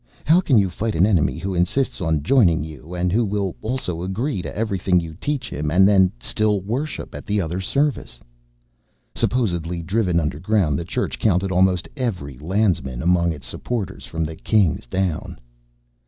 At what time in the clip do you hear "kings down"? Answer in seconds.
14.35-15.37